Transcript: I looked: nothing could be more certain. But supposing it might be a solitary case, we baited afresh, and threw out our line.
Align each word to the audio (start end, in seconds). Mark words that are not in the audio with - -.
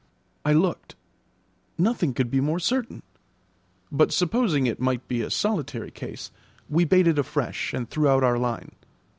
I 0.43 0.53
looked: 0.53 0.95
nothing 1.77 2.15
could 2.15 2.31
be 2.31 2.41
more 2.41 2.57
certain. 2.57 3.03
But 3.91 4.11
supposing 4.11 4.65
it 4.65 4.79
might 4.79 5.07
be 5.07 5.21
a 5.21 5.29
solitary 5.29 5.91
case, 5.91 6.31
we 6.67 6.85
baited 6.85 7.19
afresh, 7.19 7.71
and 7.71 7.87
threw 7.87 8.07
out 8.07 8.23
our 8.23 8.39
line. 8.39 8.71